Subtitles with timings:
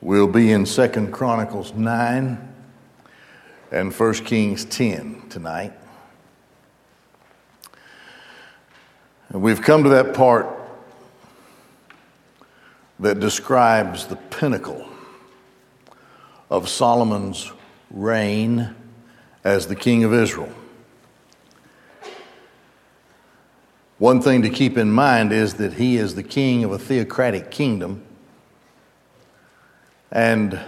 [0.00, 2.54] We'll be in Second Chronicles 9
[3.70, 5.72] and 1 Kings 10 tonight.
[9.30, 10.46] And we've come to that part
[13.00, 14.86] that describes the pinnacle
[16.50, 17.50] of Solomon's
[17.90, 18.74] reign
[19.42, 20.52] as the king of Israel.
[23.98, 27.50] One thing to keep in mind is that he is the king of a theocratic
[27.50, 28.04] kingdom
[30.14, 30.58] and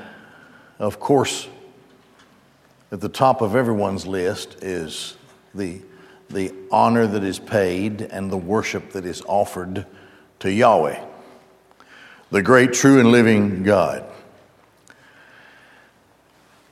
[0.79, 1.49] of course,
[2.93, 5.17] at the top of everyone's list is
[5.55, 5.81] the,
[6.29, 9.87] the honor that is paid and the worship that is offered
[10.41, 11.03] to Yahweh,
[12.31, 14.05] the great, true, and living God.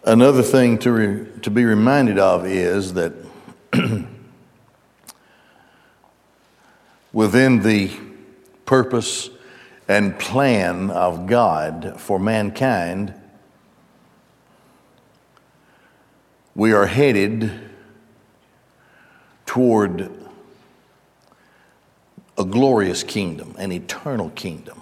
[0.04, 3.14] Another thing to, re, to be reminded of is that
[7.12, 7.90] within the
[8.66, 9.30] purpose
[9.88, 13.14] and plan of God for mankind,
[16.54, 17.50] we are headed
[19.46, 20.10] toward
[22.38, 24.80] a glorious kingdom, an eternal kingdom.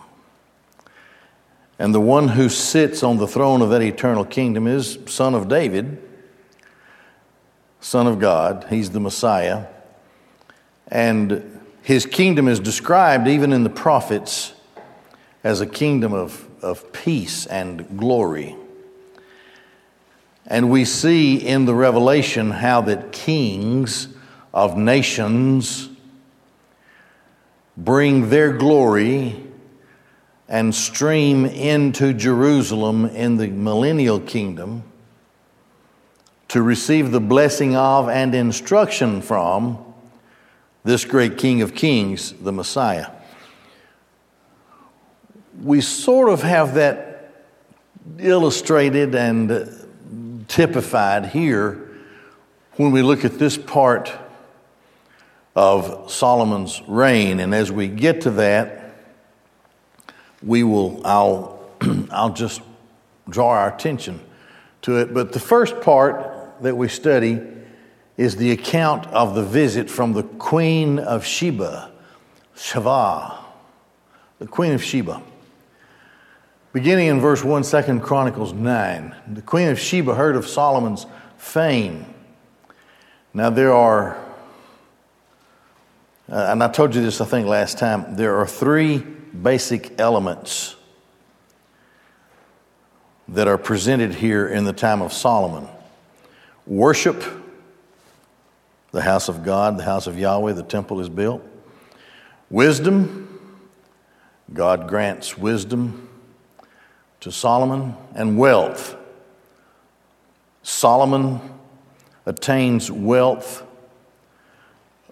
[1.79, 5.49] And the one who sits on the throne of that eternal kingdom is Son of
[5.49, 6.01] David,
[7.81, 8.67] Son of God.
[8.71, 9.67] He's the Messiah.
[10.89, 14.55] And his kingdom is described even in the prophets
[15.45, 18.57] as a kingdom of, of peace and glory.
[20.47, 24.09] And we see in the revelation how that kings
[24.53, 25.89] of nations
[27.77, 29.43] bring their glory
[30.49, 34.85] and stream into Jerusalem in the millennial kingdom
[36.49, 39.79] to receive the blessing of and instruction from
[40.85, 43.07] this great King of Kings, the Messiah
[45.61, 47.33] we sort of have that
[48.19, 51.91] illustrated and typified here
[52.77, 54.13] when we look at this part
[55.55, 57.41] of Solomon's reign.
[57.41, 58.95] And as we get to that,
[60.43, 61.71] we will, I'll,
[62.11, 62.63] I'll just
[63.29, 64.21] draw our attention
[64.83, 65.15] to it.
[65.15, 67.41] But the first part that we study
[68.17, 71.91] is the account of the visit from the Queen of Sheba,
[72.57, 73.39] Shava,
[74.39, 75.23] the Queen of Sheba.
[76.73, 81.05] Beginning in verse 1, 2 Chronicles 9, the Queen of Sheba heard of Solomon's
[81.37, 82.07] fame.
[83.35, 84.17] Now, there are,
[86.31, 90.77] uh, and I told you this, I think, last time, there are three basic elements
[93.29, 95.69] that are presented here in the time of Solomon.
[96.67, 97.23] Worship,
[98.93, 101.43] the house of God, the house of Yahweh, the temple is built,
[102.49, 103.29] wisdom,
[104.55, 106.09] God grants wisdom
[107.23, 108.97] to Solomon and wealth.
[110.65, 111.41] Solomon
[112.27, 113.65] attains wealth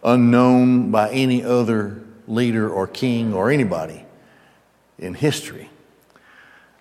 [0.03, 4.04] unknown by any other leader or king or anybody
[4.98, 5.71] in history.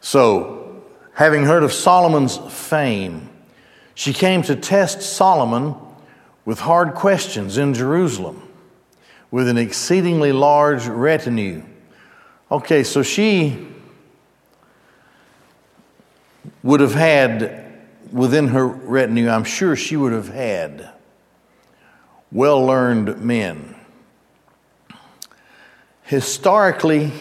[0.02, 3.30] So, having heard of Solomon's fame,
[3.94, 5.76] she came to test Solomon
[6.44, 8.42] with hard questions in Jerusalem
[9.30, 11.64] with an exceedingly large retinue.
[12.52, 13.68] Okay, so she
[16.64, 17.66] would have had
[18.12, 20.90] within her retinue, I'm sure she would have had
[22.32, 23.76] well learned men.
[26.04, 27.12] Historically,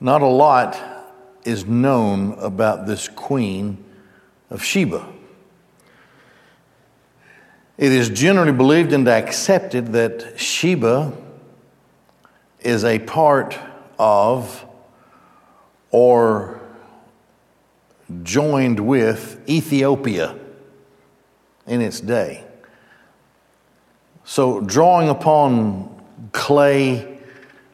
[0.00, 0.80] not a lot
[1.44, 3.84] is known about this queen
[4.50, 5.06] of Sheba.
[7.78, 11.12] It is generally believed and accepted that Sheba
[12.60, 13.58] is a part
[13.98, 14.64] of
[15.90, 16.61] or
[18.22, 20.38] joined with Ethiopia
[21.66, 22.44] in its day.
[24.24, 26.02] So, drawing upon
[26.32, 27.18] clay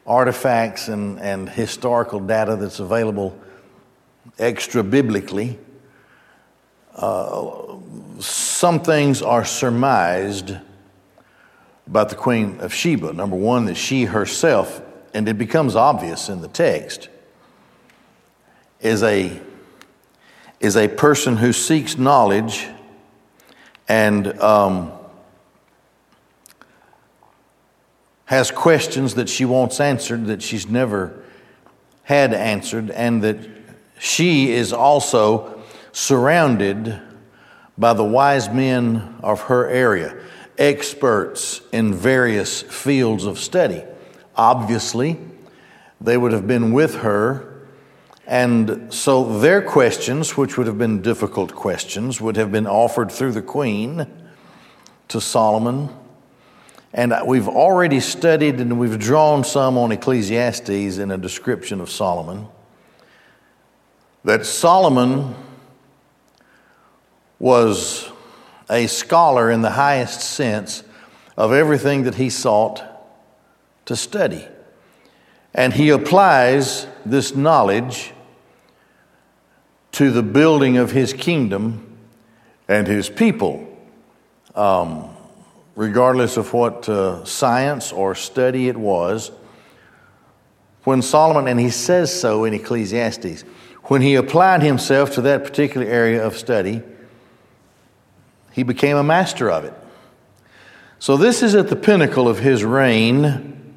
[0.05, 3.39] artifacts and, and historical data that's available
[4.37, 5.59] extra biblically,
[6.95, 7.75] uh,
[8.19, 10.57] some things are surmised
[11.87, 13.13] about the Queen of Sheba.
[13.13, 14.81] Number one, that she herself,
[15.13, 17.09] and it becomes obvious in the text,
[18.81, 19.39] is a
[20.59, 22.67] is a person who seeks knowledge
[23.87, 24.91] and um,
[28.25, 31.23] has questions that she wants answered that she's never
[32.03, 33.37] had answered, and that
[33.99, 35.61] she is also
[35.91, 36.99] surrounded
[37.77, 40.15] by the wise men of her area,
[40.57, 43.83] experts in various fields of study.
[44.35, 45.19] Obviously,
[46.01, 47.48] they would have been with her
[48.29, 53.31] And so their questions, which would have been difficult questions, would have been offered through
[53.31, 54.05] the queen
[55.07, 55.89] to Solomon.
[56.93, 62.47] And we've already studied and we've drawn some on Ecclesiastes in a description of Solomon.
[64.23, 65.33] That Solomon
[67.39, 68.11] was
[68.69, 70.83] a scholar in the highest sense
[71.35, 72.83] of everything that he sought
[73.85, 74.47] to study.
[75.51, 78.13] And he applies this knowledge
[79.99, 81.85] to the building of his kingdom
[82.69, 83.67] and his people.
[84.55, 85.09] Um,
[85.75, 89.29] regardless of what uh, science or study it was,
[90.85, 93.41] when Solomon, and he says so in Ecclesiastes,
[93.89, 96.81] when he applied himself to that particular area of study,
[98.53, 99.73] he became a master of it.
[100.99, 103.75] So, this is at the pinnacle of his reign,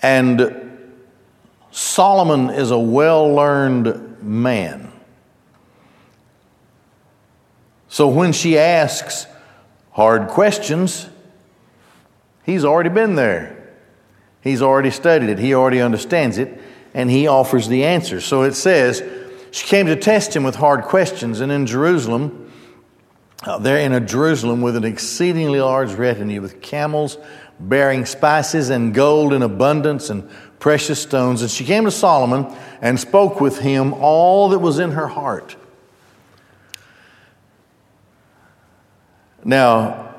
[0.00, 0.90] and
[1.72, 4.92] Solomon is a well learned man.
[7.94, 9.28] So, when she asks,
[9.92, 11.08] hard questions,
[12.42, 13.72] he's already been there.
[14.40, 16.60] He's already studied it, he already understands it,
[16.92, 18.20] and he offers the answer.
[18.20, 19.00] So it says,
[19.52, 22.50] She came to test him with hard questions, and in Jerusalem,
[23.44, 27.16] uh, there in a Jerusalem with an exceedingly large retinue, with camels
[27.60, 31.42] bearing spices and gold in abundance and precious stones.
[31.42, 35.54] And she came to Solomon and spoke with him all that was in her heart.
[39.44, 40.14] Now,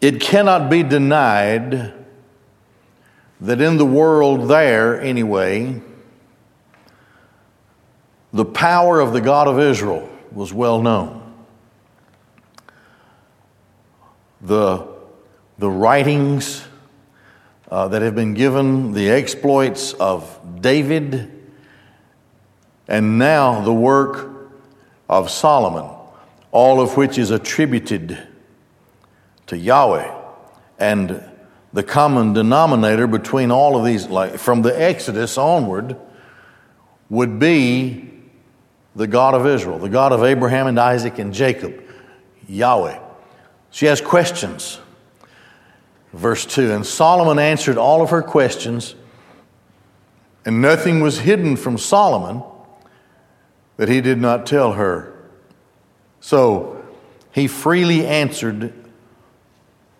[0.00, 1.92] it cannot be denied
[3.40, 5.80] that in the world there, anyway,
[8.32, 11.20] the power of the God of Israel was well known.
[14.40, 14.88] The,
[15.58, 16.64] the writings
[17.70, 21.30] uh, that have been given, the exploits of David,
[22.88, 24.30] and now the work
[25.08, 26.01] of Solomon
[26.52, 28.18] all of which is attributed
[29.46, 30.14] to Yahweh.
[30.78, 31.24] And
[31.72, 35.96] the common denominator between all of these, like from the Exodus onward,
[37.08, 38.10] would be
[38.94, 41.82] the God of Israel, the God of Abraham and Isaac and Jacob,
[42.48, 42.98] Yahweh.
[43.70, 44.78] She has questions.
[46.12, 48.94] Verse 2 And Solomon answered all of her questions,
[50.44, 52.42] and nothing was hidden from Solomon
[53.76, 55.11] that he did not tell her.
[56.22, 56.82] So
[57.32, 58.72] he freely answered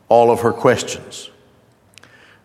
[0.08, 1.30] all of her questions.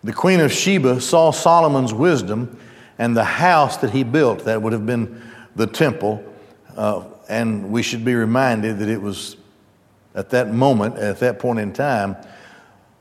[0.03, 2.59] The Queen of Sheba saw Solomon's wisdom
[2.97, 5.21] and the house that he built, that would have been
[5.55, 6.23] the temple.
[6.75, 9.37] Uh, and we should be reminded that it was
[10.15, 12.17] at that moment, at that point in time,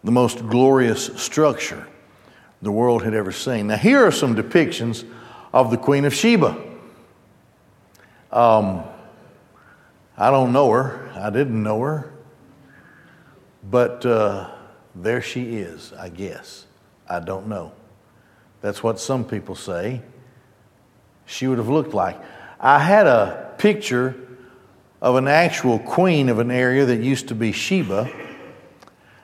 [0.05, 1.87] the most glorious structure
[2.61, 3.69] the world had ever seen.
[3.69, 5.09] Now, here are some depictions
[5.55, 6.55] of the Queen of Sheba.
[8.31, 8.83] Um,
[10.17, 11.11] I don't know her.
[11.15, 12.13] I didn't know her.
[13.69, 14.51] But uh,
[14.95, 16.67] there she is, I guess.
[17.09, 17.73] I don't know.
[18.61, 20.03] That's what some people say
[21.27, 22.19] she would have looked like.
[22.59, 24.17] I had a picture
[25.03, 28.11] of an actual queen of an area that used to be Sheba.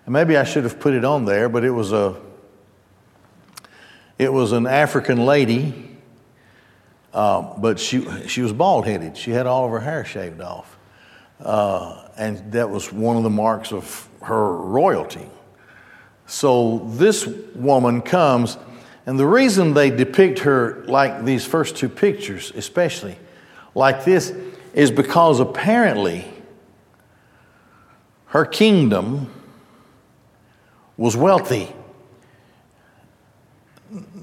[0.04, 2.20] And maybe I should have put it on there, but it was a
[4.18, 5.96] it was an African lady,
[7.12, 9.16] uh, but she she was bald headed.
[9.16, 10.76] She had all of her hair shaved off.
[11.42, 15.26] Uh, and that was one of the marks of her royalty.
[16.26, 18.56] So this woman comes,
[19.06, 23.18] and the reason they depict her like these first two pictures, especially
[23.74, 24.32] like this,
[24.72, 26.24] is because apparently
[28.26, 29.30] her kingdom
[30.96, 31.74] was wealthy.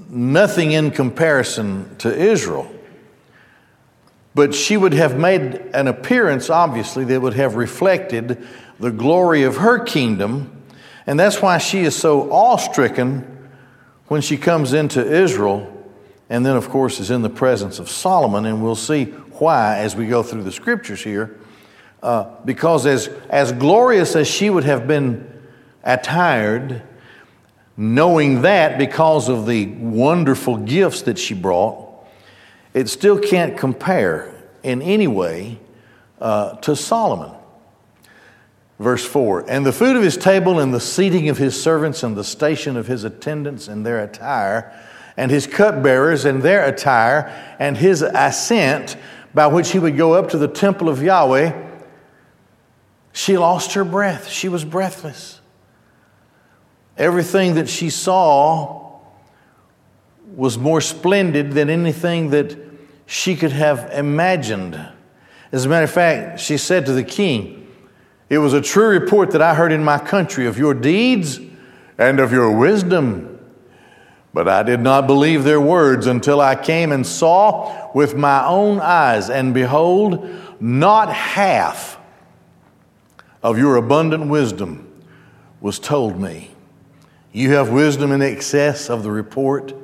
[0.08, 2.72] Nothing in comparison to Israel.
[4.34, 8.46] But she would have made an appearance, obviously, that would have reflected
[8.78, 10.56] the glory of her kingdom.
[11.06, 13.48] And that's why she is so awe stricken
[14.06, 15.72] when she comes into Israel,
[16.28, 18.46] and then, of course, is in the presence of Solomon.
[18.46, 21.38] And we'll see why as we go through the scriptures here.
[22.02, 25.26] Uh, because as, as glorious as she would have been
[25.82, 26.82] attired,
[27.76, 31.89] knowing that because of the wonderful gifts that she brought,
[32.74, 35.58] it still can't compare in any way
[36.20, 37.34] uh, to Solomon.
[38.78, 42.16] Verse 4 And the food of his table, and the seating of his servants, and
[42.16, 44.72] the station of his attendants, and their attire,
[45.16, 48.96] and his cupbearers, and their attire, and his ascent
[49.34, 51.68] by which he would go up to the temple of Yahweh,
[53.12, 54.28] she lost her breath.
[54.28, 55.40] She was breathless.
[56.96, 58.79] Everything that she saw
[60.36, 62.56] was more splendid than anything that
[63.06, 64.80] she could have imagined.
[65.52, 67.66] As a matter of fact, she said to the king,
[68.28, 71.40] It was a true report that I heard in my country of your deeds
[71.98, 73.38] and of your wisdom.
[74.32, 78.78] But I did not believe their words until I came and saw with my own
[78.78, 80.28] eyes, and behold,
[80.60, 81.98] not half
[83.42, 84.86] of your abundant wisdom
[85.60, 86.52] was told me.
[87.32, 89.74] You have wisdom in excess of the report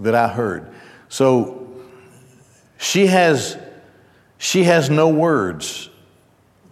[0.00, 0.72] that I heard.
[1.08, 1.68] So
[2.78, 3.56] she has,
[4.38, 5.90] she has no words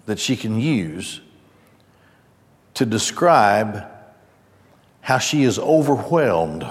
[0.07, 1.21] that she can use
[2.75, 3.85] to describe
[5.01, 6.67] how she is overwhelmed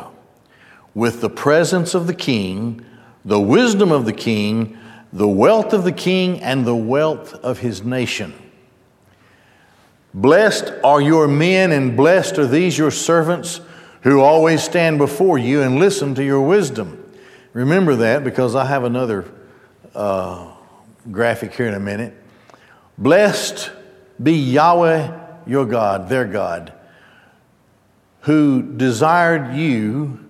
[0.94, 2.84] with the presence of the king,
[3.24, 4.78] the wisdom of the king,
[5.14, 8.34] the wealth of the king, and the wealth of his nation.
[10.14, 13.62] Blessed are your men, and blessed are these your servants
[14.02, 17.04] who always stand before you and listen to your wisdom.
[17.54, 19.26] Remember that because I have another
[19.96, 20.52] uh,
[21.12, 22.14] graphic here in a minute.
[22.98, 23.72] Blessed
[24.22, 25.12] be Yahweh
[25.46, 26.74] your God, their God,
[28.22, 30.24] who desired you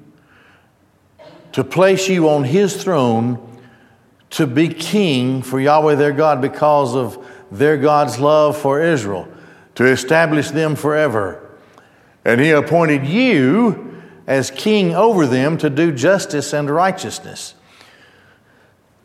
[1.53, 3.43] to place you on his throne
[4.29, 9.27] to be king for Yahweh their God because of their God's love for Israel,
[9.75, 11.46] to establish them forever.
[12.27, 17.53] And he appointed you as king over them to do justice and righteousness.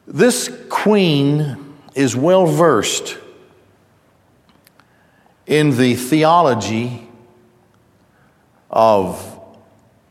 [0.08, 3.16] This queen is well versed
[5.46, 7.06] in the theology
[8.68, 9.40] of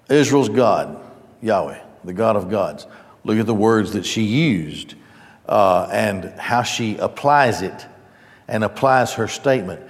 [0.09, 0.97] Israel's God,
[1.41, 2.87] Yahweh, the God of gods.
[3.25, 4.95] Look at the words that she used
[5.49, 7.85] uh, and how she applies it
[8.47, 9.81] and applies her statement.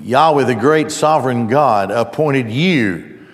[0.00, 3.26] Yahweh, the great sovereign God, appointed you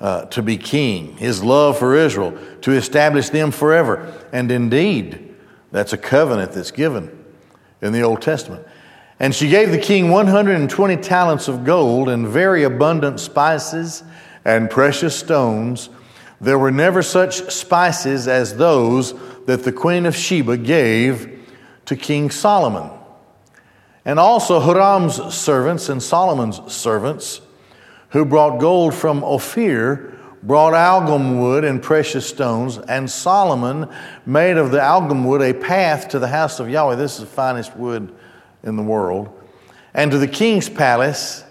[0.00, 4.12] uh, to be king, his love for Israel, to establish them forever.
[4.32, 5.34] And indeed,
[5.70, 7.24] that's a covenant that's given
[7.80, 8.66] in the Old Testament.
[9.20, 14.02] And she gave the king 120 talents of gold and very abundant spices
[14.44, 15.88] and precious stones.
[16.40, 19.14] There were never such spices as those
[19.46, 21.48] that the queen of Sheba gave
[21.84, 22.90] to King Solomon.
[24.04, 27.40] And also Huram's servants and Solomon's servants,
[28.10, 33.88] who brought gold from Ophir, brought algum wood and precious stones, and Solomon
[34.26, 36.96] made of the algum wood a path to the house of Yahweh.
[36.96, 38.12] This is the finest wood
[38.64, 39.28] in the world.
[39.94, 41.44] And to the king's palace.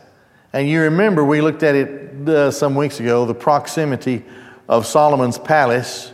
[0.51, 4.25] And you remember, we looked at it uh, some weeks ago, the proximity
[4.67, 6.12] of Solomon's palace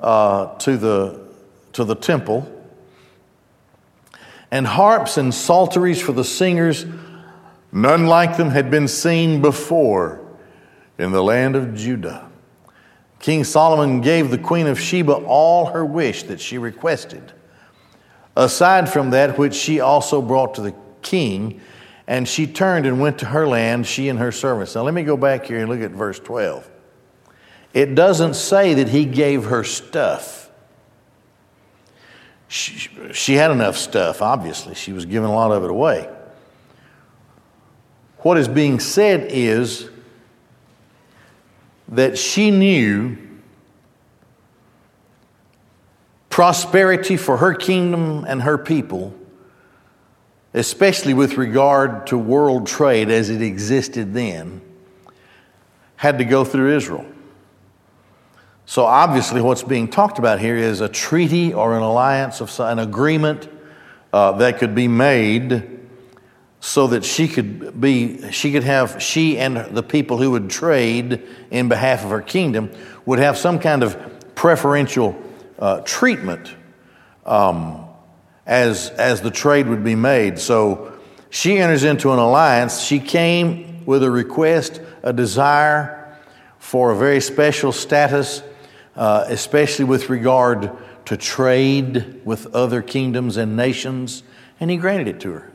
[0.00, 1.20] uh, to, the,
[1.74, 2.48] to the temple
[4.52, 6.84] and harps and psalteries for the singers.
[7.72, 10.20] None like them had been seen before
[10.98, 12.28] in the land of Judah.
[13.18, 17.32] King Solomon gave the queen of Sheba all her wish that she requested,
[18.36, 21.60] aside from that which she also brought to the king.
[22.06, 24.74] And she turned and went to her land, she and her servants.
[24.74, 26.68] Now, let me go back here and look at verse 12.
[27.72, 30.41] It doesn't say that he gave her stuff.
[32.52, 34.74] She, had enough stuff, obviously.
[34.74, 36.06] She was giving a lot of it away.
[38.18, 39.88] What is being said is
[41.88, 43.16] that she knew
[46.28, 49.14] prosperity for her kingdom and her people,
[50.52, 54.60] especially with regard to world trade as it existed then,
[55.96, 57.06] had to go through Israel.
[58.72, 62.78] So, obviously, what's being talked about here is a treaty or an alliance of an
[62.78, 63.46] agreement
[64.14, 65.78] uh, that could be made
[66.60, 71.22] so that she could be she could have she and the people who would trade
[71.50, 72.70] in behalf of her kingdom
[73.04, 75.22] would have some kind of preferential
[75.58, 76.54] uh, treatment
[77.26, 77.84] um,
[78.46, 80.38] as as the trade would be made.
[80.38, 80.98] So
[81.28, 82.80] she enters into an alliance.
[82.80, 86.16] She came with a request a desire
[86.58, 88.42] for a very special status
[88.96, 90.70] uh, especially with regard
[91.06, 94.22] to trade with other kingdoms and nations,
[94.60, 95.52] and he granted it to her.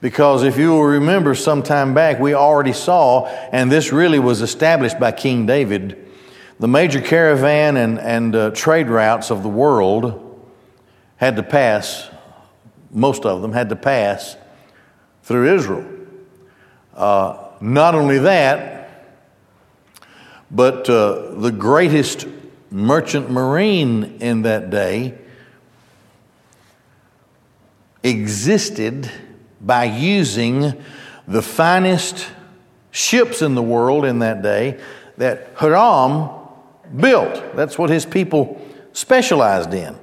[0.00, 4.42] Because if you will remember some time back, we already saw, and this really was
[4.42, 6.06] established by King David,
[6.58, 10.22] the major caravan and, and uh, trade routes of the world
[11.16, 12.10] had to pass,
[12.90, 14.36] most of them had to pass
[15.22, 15.86] through Israel.
[16.94, 19.16] Uh, not only that,
[20.50, 22.26] but uh, the greatest
[22.76, 25.16] merchant marine in that day
[28.02, 29.10] existed
[29.62, 30.74] by using
[31.26, 32.28] the finest
[32.90, 34.78] ships in the world in that day,
[35.16, 36.28] that Hiram
[36.94, 37.56] built.
[37.56, 38.60] That's what his people
[38.92, 39.98] specialized in.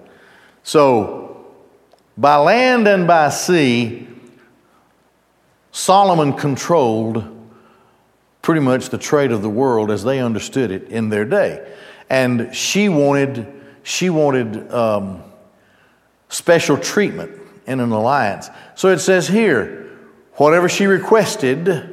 [0.64, 1.46] So,
[2.18, 4.08] by land and by sea,
[5.72, 7.24] Solomon controlled
[8.42, 11.66] pretty much the trade of the world as they understood it in their day.
[12.10, 13.48] And she wanted,
[13.84, 15.24] she wanted um,
[16.30, 18.50] special treatment in an alliance.
[18.76, 19.90] So it says here,
[20.34, 21.90] whatever she requested,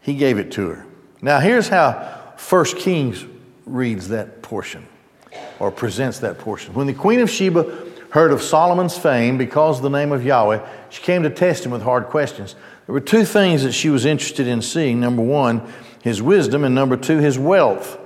[0.00, 0.86] he gave it to her.
[1.20, 3.24] Now here's how First Kings
[3.66, 4.86] reads that portion
[5.58, 6.74] or presents that portion.
[6.74, 10.66] When the Queen of Sheba heard of Solomon's fame because of the name of Yahweh,
[10.88, 12.54] she came to test him with hard questions.
[12.86, 15.62] There were two things that she was interested in seeing number one,
[16.02, 17.98] his wisdom, and number two, his wealth.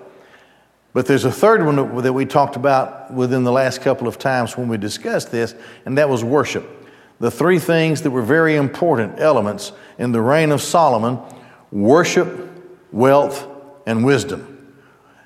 [0.93, 4.57] But there's a third one that we talked about within the last couple of times
[4.57, 5.55] when we discussed this,
[5.87, 6.69] and that was worship.
[7.19, 11.19] The three things that were very important elements in the reign of Solomon
[11.71, 12.51] worship,
[12.93, 13.47] wealth,
[13.87, 14.75] and wisdom.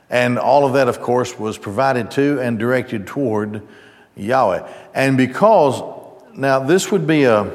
[0.08, 3.62] And all of that, of course, was provided to and directed toward
[4.14, 4.70] Yahweh.
[4.94, 5.82] And because,
[6.34, 7.50] now this would be a,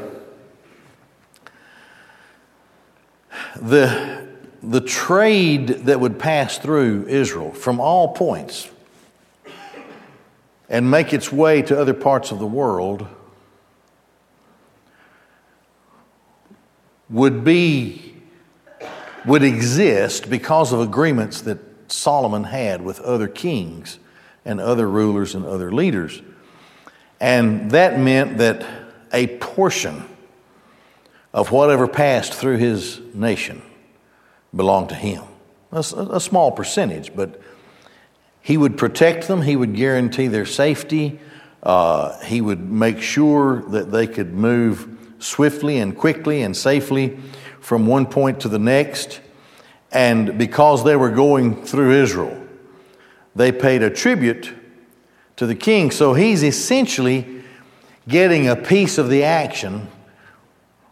[3.56, 4.21] the,
[4.64, 8.70] the trade that would pass through Israel from all points
[10.70, 13.08] and make its way to other parts of the world
[17.10, 18.16] would be
[19.26, 21.60] would exist because of agreements that
[21.92, 24.00] Solomon had with other kings
[24.46, 26.24] and other rulers and other leaders.
[27.20, 28.66] And that meant that
[29.14, 30.08] a portion
[31.34, 33.62] of whatever passed through his nation
[34.56, 35.24] belonged to him.
[35.72, 37.42] A, a small percentage, but
[38.42, 41.20] he would protect them, he would guarantee their safety,
[41.64, 47.18] uh, he would make sure that they could move swiftly and quickly and safely
[47.60, 49.22] from one point to the next.
[49.92, 52.38] And because they were going through Israel,
[53.36, 54.54] they paid a tribute
[55.36, 55.92] to the king.
[55.92, 57.44] So he's essentially
[58.08, 59.88] getting a piece of the action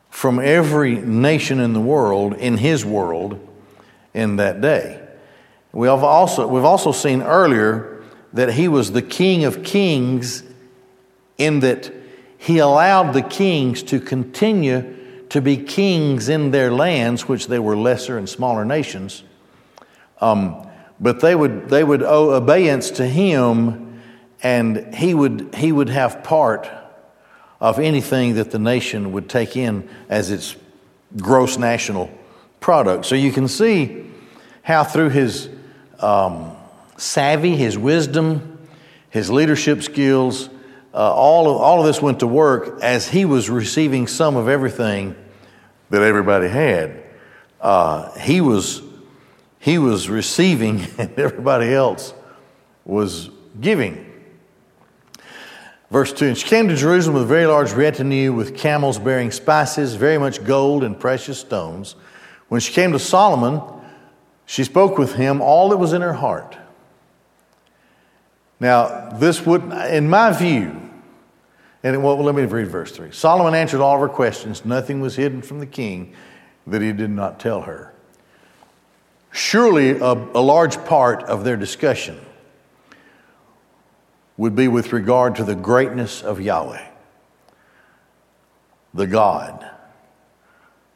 [0.10, 3.39] from every nation in the world, in his world,
[4.13, 5.06] in that day.
[5.72, 10.43] We have also, we've also seen earlier that he was the king of kings
[11.38, 11.91] in that
[12.38, 14.95] he allowed the kings to continue
[15.30, 19.24] to be kings in their lands, which they were lesser and smaller nations.
[20.22, 20.67] Um,
[21.00, 24.02] but they would, they would owe obedience to him,
[24.41, 26.69] and he would, he would have part
[27.62, 30.56] of anything that the nation would take in as its
[31.17, 32.10] gross national
[32.60, 33.06] product.
[33.06, 34.06] So you can see
[34.62, 35.50] how, through his
[36.00, 36.56] um,
[36.98, 38.67] savvy, his wisdom,
[39.10, 40.50] his leadership skills,
[40.93, 44.48] uh, all, of, all of this went to work as he was receiving some of
[44.48, 45.15] everything
[45.89, 47.04] that everybody had.
[47.62, 48.82] Uh, he, was,
[49.60, 52.13] he was receiving, and everybody else
[52.86, 54.06] was giving.
[55.91, 59.32] Verse 2 And she came to Jerusalem with a very large retinue, with camels bearing
[59.32, 61.95] spices, very much gold and precious stones.
[62.50, 63.62] When she came to Solomon,
[64.46, 66.58] she spoke with him all that was in her heart.
[68.60, 70.90] Now, this would, in my view,
[71.84, 73.12] and well, let me read verse 3.
[73.12, 74.66] Solomon answered all of her questions.
[74.66, 76.14] Nothing was hidden from the king
[76.68, 77.94] that he did not tell her.
[79.32, 82.20] Surely, a, a large part of their discussion
[84.36, 86.86] would be with regard to the greatness of Yahweh,
[88.94, 89.70] the God,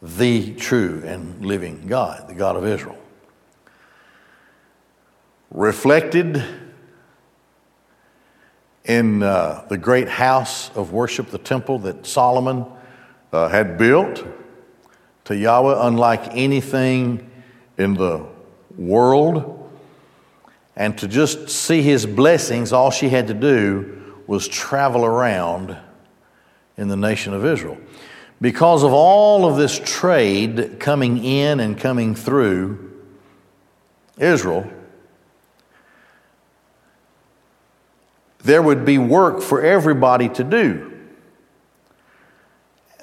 [0.03, 2.97] the true and living God, the God of Israel.
[5.49, 6.43] Reflected
[8.83, 12.65] in uh, the great house of worship, the temple that Solomon
[13.31, 14.25] uh, had built
[15.23, 17.31] to Yahweh, unlike anything
[17.77, 18.25] in the
[18.77, 19.71] world.
[20.75, 25.77] And to just see his blessings, all she had to do was travel around
[26.75, 27.77] in the nation of Israel.
[28.43, 32.91] Because of all of this trade coming in and coming through
[34.17, 34.69] Israel,
[38.39, 40.91] there would be work for everybody to do.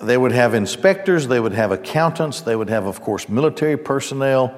[0.02, 4.54] They would have inspectors, they would have accountants, they would have, of course, military personnel.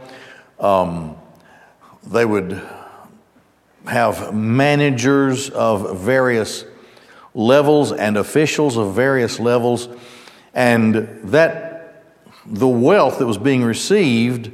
[0.59, 1.17] Um,
[2.05, 2.61] they would
[3.87, 6.65] have managers of various
[7.35, 9.89] levels and officials of various levels,
[10.55, 12.05] and that
[12.47, 14.51] the wealth that was being received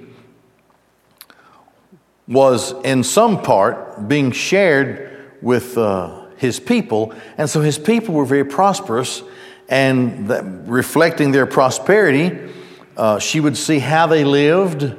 [2.27, 8.27] was in some part being shared with uh, his people, and so his people were
[8.27, 9.23] very prosperous,
[9.69, 12.53] and that, reflecting their prosperity,
[12.97, 14.95] uh, she would see how they lived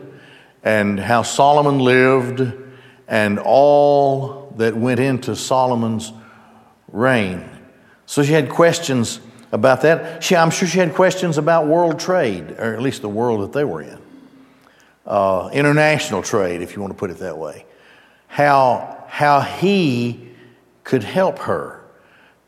[0.63, 2.41] and how Solomon lived
[3.07, 6.12] and all that went into Solomon's
[6.91, 7.49] reign.
[8.05, 9.19] So she had questions
[9.51, 10.23] about that.
[10.23, 13.53] She, I'm sure she had questions about world trade, or at least the world that
[13.53, 13.99] they were in.
[15.05, 17.65] Uh, international trade, if you want to put it that way.
[18.27, 20.29] How, how he
[20.83, 21.83] could help her.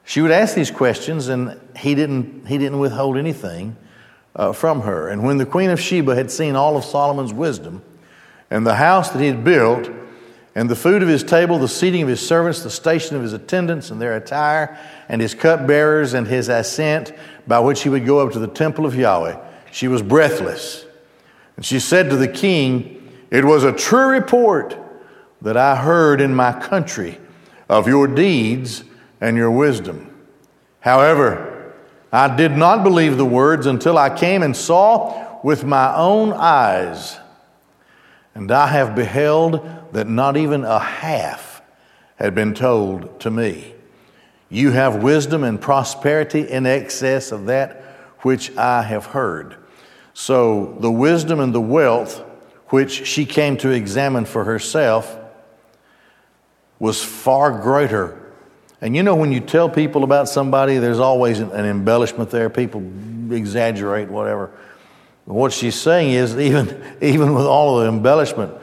[0.03, 3.75] She would ask these questions, and he didn't, he didn't withhold anything
[4.35, 5.09] uh, from her.
[5.09, 7.81] And when the queen of Sheba had seen all of Solomon's wisdom
[8.49, 9.89] and the house that he had built,
[10.53, 13.33] and the food of his table, the seating of his servants, the station of his
[13.33, 17.13] attendants and their attire, and his cupbearers and his ascent
[17.47, 19.37] by which he would go up to the temple of Yahweh,
[19.71, 20.85] she was breathless.
[21.55, 24.77] And she said to the king, It was a true report
[25.41, 27.17] that I heard in my country
[27.69, 28.83] of your deeds
[29.21, 30.13] and your wisdom.
[30.81, 31.73] However,
[32.11, 37.17] I did not believe the words until I came and saw with my own eyes.
[38.33, 41.61] And I have beheld that not even a half
[42.15, 43.73] had been told to me.
[44.49, 47.81] You have wisdom and prosperity in excess of that
[48.19, 49.55] which I have heard.
[50.13, 52.19] So the wisdom and the wealth
[52.67, 55.17] which she came to examine for herself
[56.79, 58.17] was far greater.
[58.81, 62.49] And you know, when you tell people about somebody, there's always an embellishment there.
[62.49, 62.81] People
[63.31, 64.51] exaggerate, whatever.
[65.25, 68.53] What she's saying is, even, even with all of the embellishment,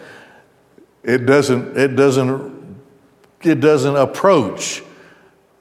[1.03, 2.83] it doesn't, it doesn't,
[3.43, 4.83] it doesn't approach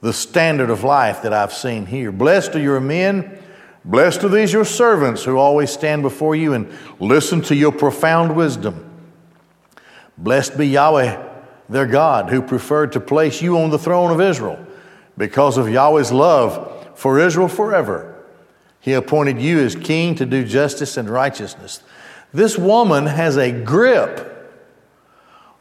[0.02, 2.12] the standard of life that I've seen here.
[2.12, 3.42] Blessed are your men,
[3.86, 8.36] blessed are these your servants who always stand before you and listen to your profound
[8.36, 8.84] wisdom.
[10.18, 11.24] Blessed be Yahweh,
[11.70, 14.66] their God, who preferred to place you on the throne of Israel
[15.18, 18.17] because of Yahweh's love for Israel forever.
[18.80, 21.82] He appointed you as king to do justice and righteousness.
[22.34, 24.34] This woman has a grip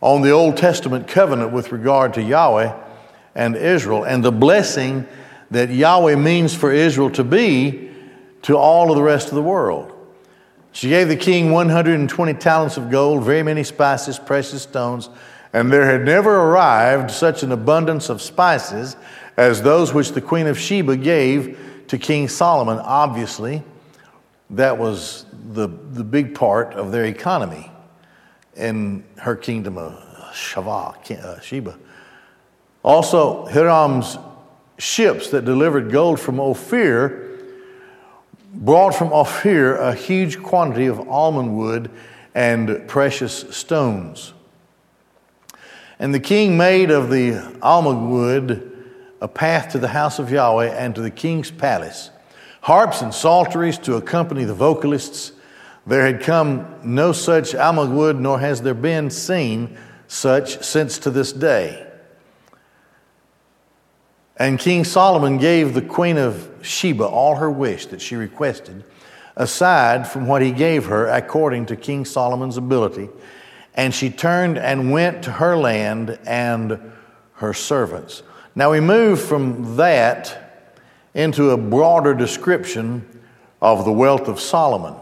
[0.00, 2.72] on the Old Testament covenant with regard to Yahweh
[3.34, 5.06] and Israel and the blessing
[5.50, 7.90] that Yahweh means for Israel to be
[8.42, 9.92] to all of the rest of the world.
[10.72, 15.08] She gave the king 120 talents of gold, very many spices, precious stones,
[15.52, 18.96] and there had never arrived such an abundance of spices
[19.36, 22.78] as those which the queen of Sheba gave to King Solomon.
[22.78, 23.62] Obviously,
[24.50, 27.70] that was the, the big part of their economy
[28.56, 29.92] in her kingdom of
[30.32, 31.76] Shava, uh, Sheba.
[32.82, 34.18] Also, Hiram's
[34.78, 37.22] ships that delivered gold from Ophir
[38.52, 41.90] brought from Ophir a huge quantity of almug wood
[42.34, 44.32] and precious stones.
[45.98, 48.75] And the king made of the almug wood
[49.20, 52.10] a path to the house of Yahweh and to the king's palace,
[52.62, 55.32] harps and psalteries to accompany the vocalists
[55.86, 61.32] there had come no such almug nor has there been seen such since to this
[61.32, 61.86] day.
[64.36, 68.84] And King Solomon gave the queen of Sheba all her wish that she requested,
[69.36, 73.08] aside from what he gave her according to King Solomon's ability.
[73.74, 76.92] And she turned and went to her land and
[77.34, 78.22] her servants.
[78.56, 80.64] Now we move from that
[81.12, 83.06] into a broader description
[83.60, 84.94] of the wealth of Solomon.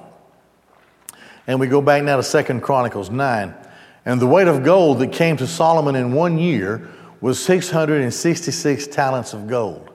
[1.46, 3.54] And we go back now to Second Chronicles 9.
[4.04, 6.90] And the weight of gold that came to Solomon in one year
[7.20, 9.88] was 666 talents of gold.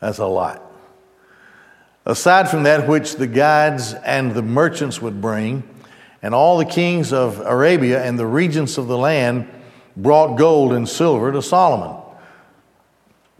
[0.00, 0.62] That's a lot.
[2.06, 5.62] Aside from that, which the guides and the merchants would bring,
[6.22, 9.46] and all the kings of Arabia and the regents of the land
[9.94, 12.01] brought gold and silver to Solomon.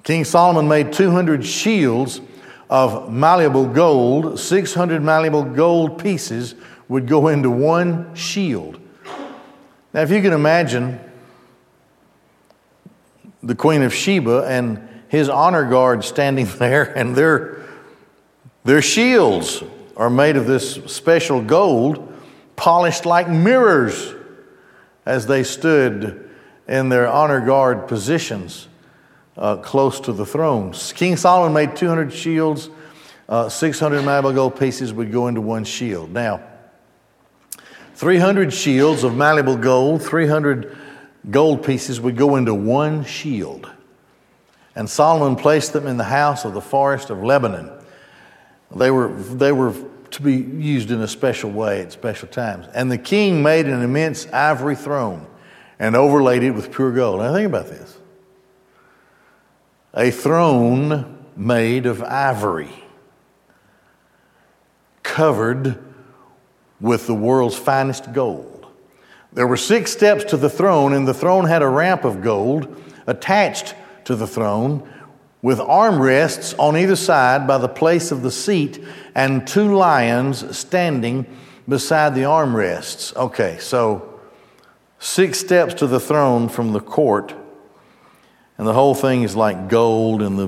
[0.03, 2.21] King Solomon made 200 shields
[2.69, 6.55] of malleable gold, 600 malleable gold pieces
[6.89, 8.81] would go into one shield.
[9.95, 10.99] Now, if you can imagine
[13.43, 17.63] the Queen of Sheba and his honor guard standing there, and their,
[18.65, 19.63] their shields
[19.97, 22.13] are made of this special gold,
[22.57, 24.15] polished like mirrors
[25.05, 26.31] as they stood
[26.67, 28.69] in their honor guard positions
[29.37, 30.73] uh, close to the throne.
[30.95, 32.71] King Solomon made 200 shields,
[33.29, 36.13] uh, 600 malleable gold pieces would go into one shield.
[36.13, 36.43] Now,
[37.95, 40.77] 300 shields of malleable gold, 300
[41.31, 43.71] gold pieces would go into one shield.
[44.75, 47.71] And Solomon placed them in the house of the forest of Lebanon.
[48.75, 49.75] They were, they were
[50.13, 52.67] to be used in a special way at special times.
[52.75, 55.27] And the king made an immense ivory throne
[55.79, 57.21] and overlaid it with pure gold.
[57.21, 57.99] Now, think about this
[59.95, 62.85] a throne made of ivory,
[65.03, 65.79] covered
[66.81, 68.67] with the world's finest gold.
[69.33, 72.83] There were six steps to the throne, and the throne had a ramp of gold
[73.07, 73.75] attached
[74.05, 74.89] to the throne
[75.43, 78.83] with armrests on either side by the place of the seat,
[79.15, 81.27] and two lions standing
[81.69, 83.15] beside the armrests.
[83.17, 84.21] Okay, so
[84.99, 87.35] six steps to the throne from the court,
[88.63, 90.39] and the whole thing is like gold, and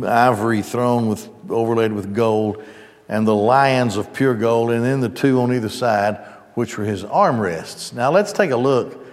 [0.00, 2.62] the ivory throne with overlaid with gold,
[3.08, 6.84] and the lions of pure gold, and then the two on either side, which were
[6.84, 7.92] his armrests.
[7.92, 9.04] Now let's take a look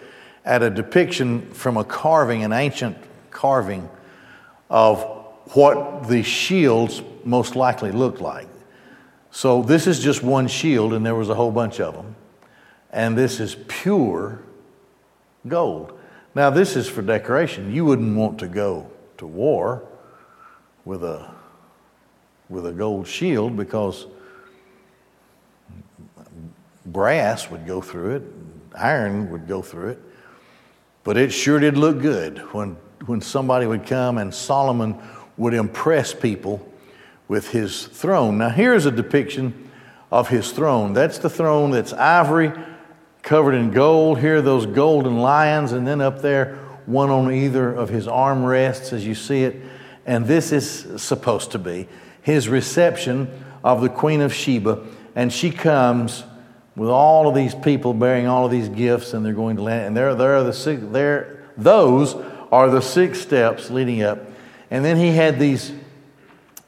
[0.45, 2.95] at a depiction from a carving, an ancient
[3.31, 3.89] carving
[4.69, 5.01] of
[5.55, 8.47] what the shields most likely looked like.
[9.31, 12.15] So this is just one shield, and there was a whole bunch of them.
[12.91, 14.43] And this is pure
[15.47, 15.94] gold.
[16.35, 17.73] Now, this is for decoration.
[17.73, 19.87] You wouldn't want to go to war
[20.83, 21.33] with a,
[22.49, 24.05] with a gold shield because
[26.85, 28.23] brass would go through it,
[28.77, 29.99] iron would go through it.
[31.05, 34.97] But it sure did look good when, when somebody would come and Solomon
[35.37, 36.69] would impress people
[37.29, 38.37] with his throne.
[38.37, 39.69] Now, here's a depiction
[40.11, 40.91] of his throne.
[40.91, 42.51] That's the throne that's ivory
[43.25, 44.19] covered in gold.
[44.19, 48.45] Here are those golden lions, and then up there, one on either of his arm
[48.45, 49.57] rests as you see it.
[50.05, 51.89] And this is supposed to be
[52.21, 53.27] his reception
[53.65, 54.85] of the Queen of Sheba.
[55.15, 56.23] And she comes
[56.77, 59.87] with all of these people bearing all of these gifts, and they're going to land.
[59.87, 62.15] And there, there are the six, there, those
[62.51, 64.19] are the six steps leading up
[64.71, 65.71] and then he had these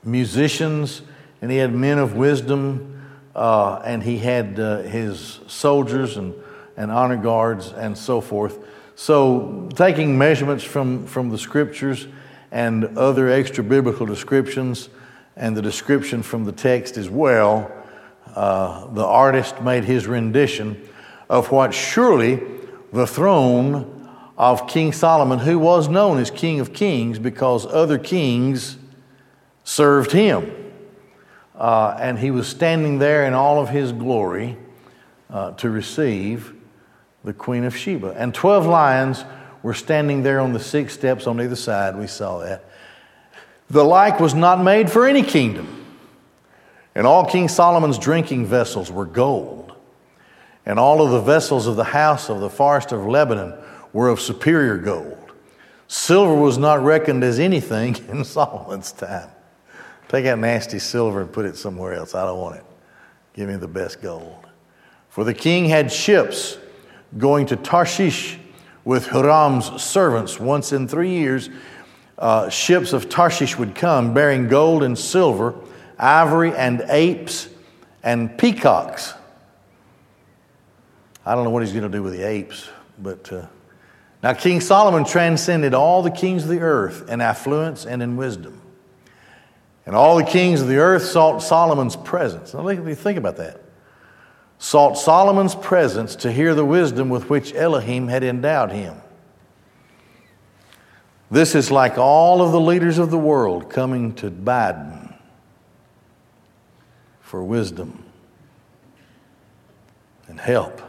[0.04, 1.02] musicians,
[1.42, 3.02] and he had men of wisdom,
[3.36, 6.34] uh, and he had uh, his soldiers and,
[6.78, 8.60] and honor guards and so forth.
[8.96, 12.08] So, taking measurements from, from the scriptures
[12.52, 14.90] and other extra biblical descriptions
[15.36, 17.72] and the description from the text as well,
[18.36, 20.82] uh, the artist made his rendition
[21.30, 22.42] of what surely
[22.94, 28.78] the throne of King Solomon, who was known as King of Kings because other kings
[29.64, 30.52] served him.
[31.56, 34.58] Uh, and he was standing there in all of his glory
[35.30, 36.54] uh, to receive
[37.24, 38.16] the Queen of Sheba.
[38.18, 39.24] And 12 lions
[39.64, 41.98] were standing there on the six steps on either side.
[41.98, 42.64] We saw that.
[43.70, 45.86] The like was not made for any kingdom.
[46.96, 49.74] And all King Solomon's drinking vessels were gold.
[50.66, 53.54] And all of the vessels of the house of the forest of Lebanon
[53.94, 55.32] were of superior gold.
[55.88, 59.30] Silver was not reckoned as anything in Solomon's time.
[60.08, 62.16] Take that nasty silver and put it somewhere else.
[62.16, 62.66] I don't want it.
[63.34, 64.46] Give me the best gold.
[65.10, 66.58] For the king had ships
[67.18, 68.38] going to Tarshish
[68.84, 71.50] with Hiram's servants once in three years.
[72.18, 75.56] Uh, ships of Tarshish would come bearing gold and silver,
[76.00, 77.50] ivory and apes
[78.04, 79.14] and peacocks.
[81.26, 83.46] I don't know what he's going to do with the apes, but uh,
[84.24, 88.62] now, King Solomon transcended all the kings of the earth in affluence and in wisdom.
[89.86, 92.54] And all the kings of the earth sought Solomon's presence.
[92.54, 93.62] Now, think about that.
[94.60, 99.02] Sought Solomon's presence to hear the wisdom with which Elohim had endowed him.
[101.30, 105.16] This is like all of the leaders of the world coming to Biden
[107.20, 108.06] for wisdom
[110.28, 110.82] and help.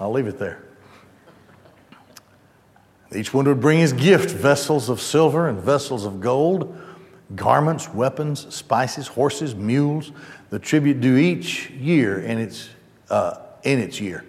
[0.00, 0.62] I'll leave it there.
[3.14, 6.76] Each one would bring his gift vessels of silver and vessels of gold,
[7.36, 10.12] garments, weapons, spices, horses, mules,
[10.50, 12.68] the tribute due each year in its,
[13.10, 14.24] uh, in its year.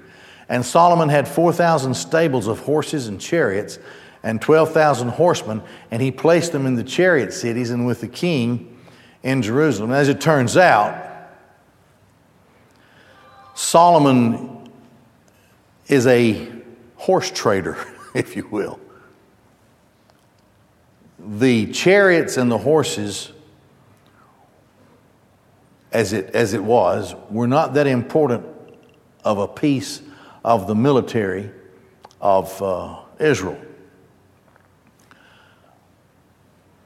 [0.49, 3.79] And Solomon had 4,000 stables of horses and chariots
[4.23, 8.77] and 12,000 horsemen, and he placed them in the chariot cities and with the king
[9.23, 9.91] in Jerusalem.
[9.91, 11.03] As it turns out,
[13.53, 14.69] Solomon
[15.87, 16.51] is a
[16.95, 17.77] horse trader,
[18.15, 18.79] if you will.
[21.27, 23.31] The chariots and the horses,
[25.91, 28.45] as it, as it was, were not that important
[29.23, 30.01] of a piece
[30.43, 31.49] of the military
[32.21, 33.59] of uh, Israel.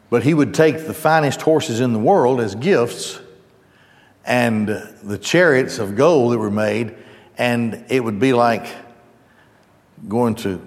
[0.10, 3.20] But he would take the finest horses in the world as gifts
[4.26, 4.68] and
[5.04, 6.96] the chariots of gold that were made,
[7.38, 8.68] and it would be like
[10.08, 10.66] going to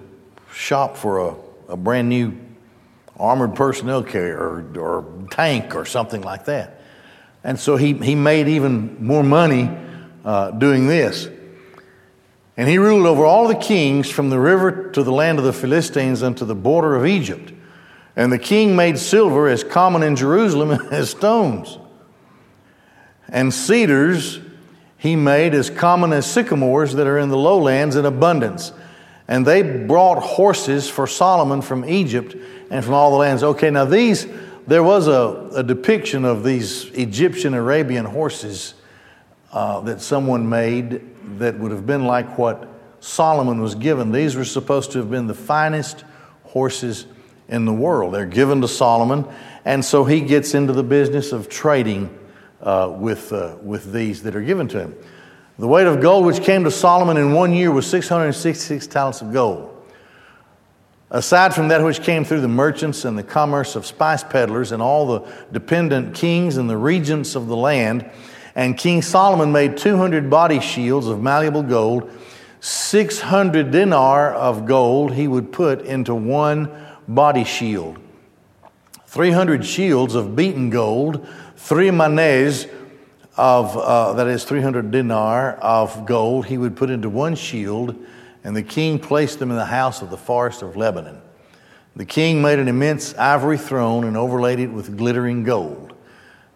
[0.53, 1.35] shop for a,
[1.69, 2.37] a brand new
[3.17, 6.81] armored personnel carrier or, or tank or something like that.
[7.43, 9.69] And so he, he made even more money
[10.23, 11.27] uh, doing this.
[12.55, 15.53] And he ruled over all the kings from the river to the land of the
[15.53, 17.51] Philistines unto the border of Egypt.
[18.15, 21.77] And the king made silver as common in Jerusalem as stones.
[23.27, 24.39] And cedars
[25.03, 28.71] he made as common as sycamores that are in the lowlands in abundance.
[29.27, 32.35] And they brought horses for Solomon from Egypt
[32.69, 33.43] and from all the lands.
[33.43, 34.27] Okay, now these,
[34.67, 38.73] there was a, a depiction of these Egyptian Arabian horses
[39.51, 41.01] uh, that someone made
[41.39, 42.67] that would have been like what
[42.99, 44.11] Solomon was given.
[44.11, 46.03] These were supposed to have been the finest
[46.43, 47.05] horses
[47.47, 48.13] in the world.
[48.13, 49.25] They're given to Solomon,
[49.65, 52.17] and so he gets into the business of trading
[52.61, 54.95] uh, with, uh, with these that are given to him.
[55.59, 59.31] The weight of gold which came to Solomon in one year was 666 talents of
[59.31, 59.69] gold.
[61.11, 64.81] Aside from that which came through the merchants and the commerce of spice peddlers and
[64.81, 68.09] all the dependent kings and the regents of the land,
[68.55, 72.09] and King Solomon made 200 body shields of malleable gold,
[72.61, 76.71] 600 dinar of gold he would put into one
[77.07, 77.99] body shield,
[79.05, 82.65] 300 shields of beaten gold, three manes
[83.35, 87.95] of, uh, that is 300 dinar of gold, he would put into one shield,
[88.43, 91.21] and the king placed them in the house of the forest of Lebanon.
[91.95, 95.93] The king made an immense ivory throne and overlaid it with glittering gold.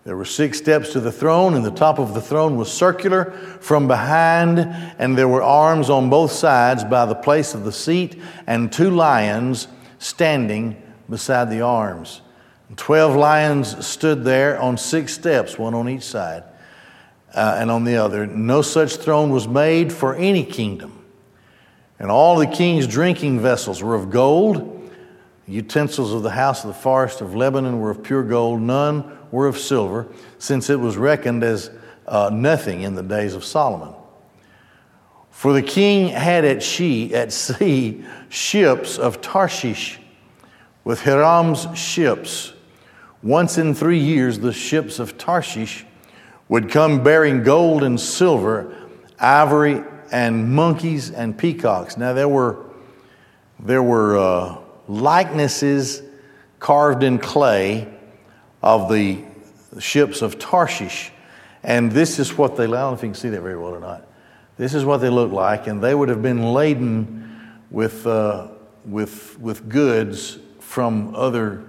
[0.04, 3.32] There were six steps to the throne, and the top of the throne was circular
[3.60, 4.60] from behind,
[5.00, 8.90] and there were arms on both sides by the place of the seat, and two
[8.90, 9.68] lions
[10.00, 12.22] standing beside the arms.
[12.76, 16.44] Twelve lions stood there on six steps, one on each side
[17.34, 18.26] uh, and on the other.
[18.28, 21.06] No such throne was made for any kingdom.
[22.00, 24.92] And all the king's drinking vessels were of gold.
[25.46, 28.62] The utensils of the house of the forest of Lebanon were of pure gold.
[28.62, 31.72] None were of silver, since it was reckoned as
[32.08, 33.94] uh, nothing in the days of Solomon.
[35.32, 40.00] For the king had at, she, at sea ships of Tarshish
[40.84, 42.54] with Hiram's ships
[43.24, 45.86] once in three years, the ships of Tarshish
[46.50, 48.74] would come bearing gold and silver,
[49.20, 51.98] ivory and monkeys and peacocks.
[51.98, 52.66] Now, there were,
[53.60, 54.58] there were uh,
[54.88, 56.02] likenesses
[56.60, 57.94] carved in clay
[58.64, 59.24] of the
[59.80, 61.12] ships of Tarshish.
[61.64, 63.76] And this is what they, I don't know if you can see that very well
[63.76, 64.08] or not.
[64.58, 68.48] This is what they look like, and they would have been laden with, uh,
[68.86, 71.64] with, with goods from other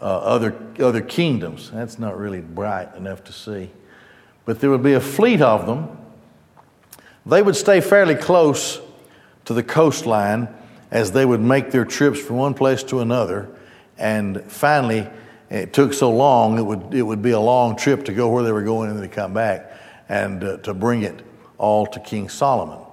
[0.00, 1.70] uh, other, other kingdoms.
[1.70, 3.70] That's not really bright enough to see.
[4.50, 5.96] But there would be a fleet of them.
[7.24, 8.80] They would stay fairly close
[9.44, 10.48] to the coastline
[10.90, 13.48] as they would make their trips from one place to another.
[13.96, 15.08] And finally,
[15.50, 18.42] it took so long, it would, it would be a long trip to go where
[18.42, 19.70] they were going and then to come back
[20.08, 21.24] and uh, to bring it
[21.56, 22.84] all to King Solomon.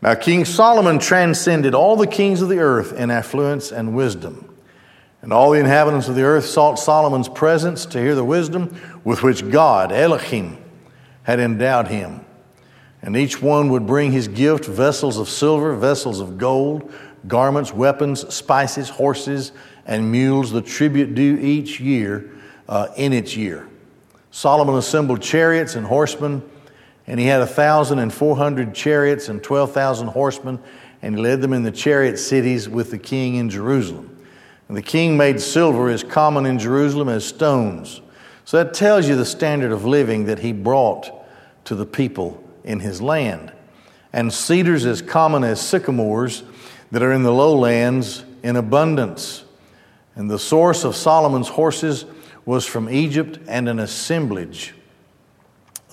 [0.00, 4.48] Now, King Solomon transcended all the kings of the earth in affluence and wisdom.
[5.20, 9.22] And all the inhabitants of the earth sought Solomon's presence to hear the wisdom with
[9.22, 10.61] which God, Elohim,
[11.22, 12.24] had endowed him.
[13.02, 16.92] And each one would bring his gift vessels of silver, vessels of gold,
[17.26, 19.52] garments, weapons, spices, horses,
[19.86, 22.30] and mules, the tribute due each year
[22.68, 23.68] uh, in its year.
[24.30, 26.42] Solomon assembled chariots and horsemen,
[27.06, 30.60] and he had a thousand and four hundred chariots and twelve thousand horsemen,
[31.02, 34.08] and he led them in the chariot cities with the king in Jerusalem.
[34.68, 38.00] And the king made silver as common in Jerusalem as stones.
[38.44, 41.10] So that tells you the standard of living that he brought
[41.64, 43.52] to the people in his land.
[44.12, 46.42] And cedars as common as sycamores
[46.90, 49.44] that are in the lowlands in abundance.
[50.14, 52.04] And the source of Solomon's horses
[52.44, 54.74] was from Egypt and an assemblage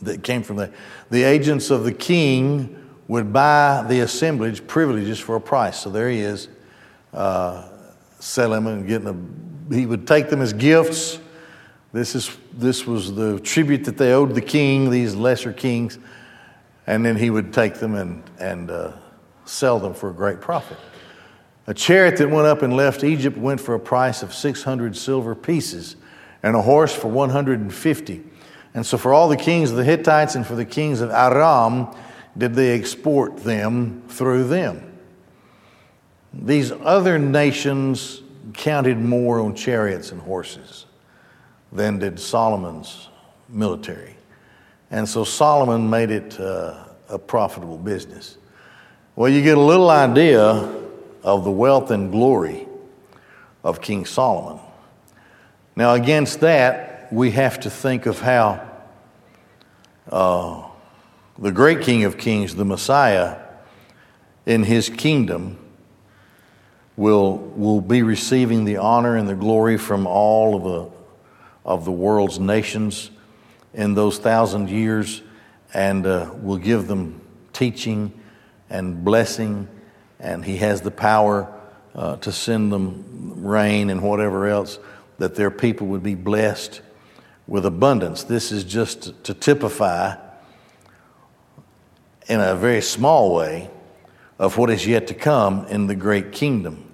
[0.01, 0.73] that came from there.
[1.09, 2.75] The agents of the king
[3.07, 5.79] would buy the assemblage privileges for a price.
[5.79, 6.47] So there he is.
[7.13, 7.67] Uh,
[8.19, 9.67] sell them and get them.
[9.71, 11.19] He would take them as gifts.
[11.91, 15.97] This, is, this was the tribute that they owed the king, these lesser kings.
[16.85, 18.93] And then he would take them and, and uh,
[19.45, 20.77] sell them for a great profit.
[21.67, 25.35] A chariot that went up and left Egypt went for a price of 600 silver
[25.35, 25.95] pieces,
[26.41, 28.23] and a horse for 150.
[28.73, 31.87] And so, for all the kings of the Hittites and for the kings of Aram,
[32.35, 34.97] did they export them through them.
[36.33, 38.21] These other nations
[38.53, 40.85] counted more on chariots and horses
[41.71, 43.07] than did Solomon's
[43.47, 44.15] military.
[44.91, 48.37] And so Solomon made it uh, a profitable business.
[49.15, 50.43] Well, you get a little idea
[51.23, 52.67] of the wealth and glory
[53.63, 54.59] of King Solomon.
[55.75, 58.65] Now, against that, we have to think of how
[60.11, 60.63] uh,
[61.37, 63.37] the great King of Kings, the Messiah,
[64.45, 65.57] in his kingdom,
[66.95, 70.98] will, will be receiving the honor and the glory from all of the,
[71.69, 73.09] of the world's nations
[73.73, 75.21] in those thousand years.
[75.73, 77.21] and uh, will give them
[77.53, 78.11] teaching
[78.69, 79.67] and blessing,
[80.19, 81.51] and He has the power
[81.95, 84.79] uh, to send them rain and whatever else,
[85.17, 86.81] that their people would be blessed
[87.47, 88.23] with abundance.
[88.23, 90.15] This is just to typify,
[92.27, 93.69] in a very small way,
[94.37, 96.85] of what is yet to come in the great kingdom.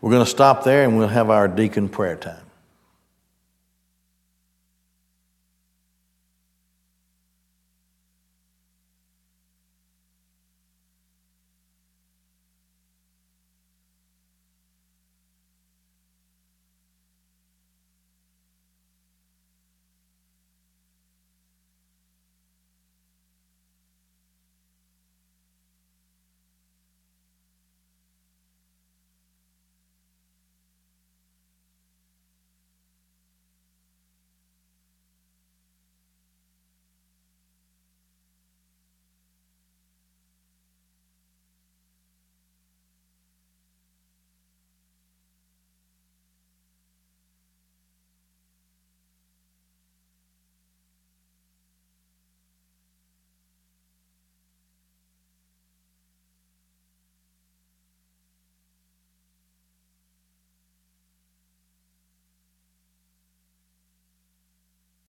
[0.00, 2.47] We're going to stop there and we'll have our deacon prayer time.